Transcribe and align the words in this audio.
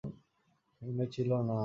মনে 0.81 1.05
ছিল 1.07 1.29
না। 1.49 1.57